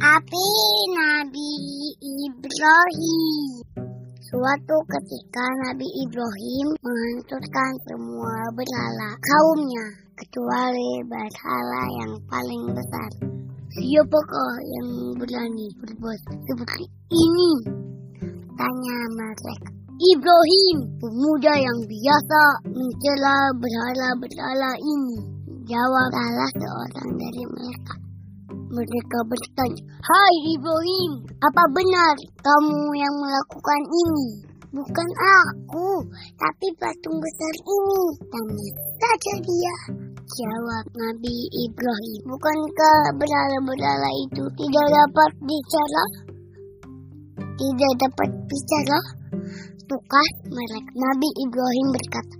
Api 0.00 0.48
Nabi 0.96 1.52
Ibrahim. 2.00 3.60
Suatu 4.24 4.76
ketika 4.88 5.44
Nabi 5.68 5.84
Ibrahim 5.84 6.72
menghancurkan 6.80 7.72
semua 7.84 8.36
berhala 8.56 9.10
kaumnya, 9.20 9.86
kecuali 10.16 11.04
berhala 11.04 11.82
yang 12.00 12.12
paling 12.24 12.64
besar. 12.72 13.10
Siapakah 13.76 14.54
yang 14.64 14.88
berani 15.20 15.68
berbuat 15.76 16.20
seperti 16.48 16.88
ini? 17.12 17.52
Tanya 18.56 18.98
mereka. 19.12 19.70
Ibrahim, 20.00 20.78
pemuda 21.04 21.52
yang 21.52 21.78
biasa 21.84 22.42
mencela 22.64 23.36
berhala-berhala 23.60 24.72
ini. 24.80 25.18
Jawab 25.68 26.08
salah 26.16 26.50
seorang 26.56 27.10
dari 27.20 27.44
mereka. 27.44 28.01
Mereka 28.52 29.18
bertanya, 29.28 29.82
Hai 30.00 30.34
Ibrahim, 30.56 31.12
apa 31.40 31.64
benar 31.72 32.16
kamu 32.40 32.80
yang 32.96 33.14
melakukan 33.20 33.82
ini? 33.88 34.28
Bukan 34.72 35.08
aku, 35.20 36.00
tapi 36.40 36.66
patung 36.80 37.20
besar 37.20 37.54
ini. 37.60 38.02
Tanya 38.32 38.68
saja 38.96 39.34
dia. 39.44 39.76
Jawab 40.24 40.84
Nabi 40.96 41.36
Ibrahim, 41.68 42.20
bukankah 42.24 43.00
berhala-berhala 43.20 44.10
itu 44.24 44.44
tidak 44.56 44.86
dapat 44.88 45.30
bicara? 45.44 46.04
Tidak 47.36 47.92
dapat 48.00 48.30
bicara? 48.48 48.98
Tukar 49.84 50.28
mereka. 50.48 50.90
Nabi 50.96 51.28
Ibrahim 51.36 51.86
berkata, 51.92 52.36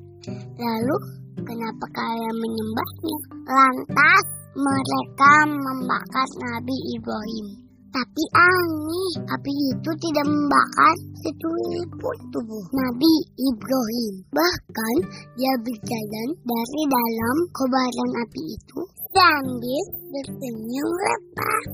Lalu 0.56 0.96
kenapa 1.44 1.84
kalian 1.92 2.36
menyembahnya? 2.40 3.16
Lantas 3.44 4.41
mereka 4.52 5.34
membakar 5.48 6.28
Nabi 6.36 6.76
Ibrahim. 7.00 7.46
Tapi 7.92 8.24
aneh, 8.32 9.12
api 9.28 9.52
itu 9.68 9.90
tidak 10.00 10.24
membakar 10.24 10.96
secuil 11.20 11.84
pun 12.00 12.16
tubuh 12.32 12.64
Nabi 12.72 13.14
Ibrahim. 13.36 14.14
Bahkan 14.32 14.94
dia 15.36 15.52
berjalan 15.60 16.28
dari 16.40 16.82
dalam 16.88 17.36
kobaran 17.52 18.10
api 18.24 18.42
itu 18.56 18.80
sambil 19.12 19.84
bersenyum 20.08 20.88
lepas. 20.88 21.68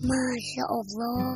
Masya 0.00 0.64
Allah. 0.64 1.32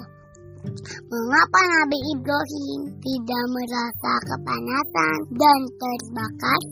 Mengapa 1.12 1.60
Nabi 1.60 1.98
Ibrahim 2.16 2.80
tidak 3.04 3.44
merasa 3.52 4.12
kepanasan 4.32 5.16
dan 5.36 5.60
terbakar? 5.76 6.62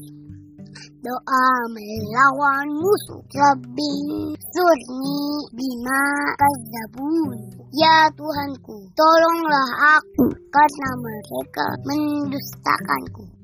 Doa 1.02 1.48
melawan 1.74 2.68
musuh. 2.78 3.22
Rabbi 3.32 3.94
surni 4.38 5.20
bima 5.56 6.02
kadzabun. 6.38 7.38
Ya 7.72 8.08
Tuhanku, 8.12 8.88
tolonglah 8.92 9.98
aku 10.00 10.28
karena 10.52 10.90
mereka 11.00 11.66
mendustakanku. 11.88 13.41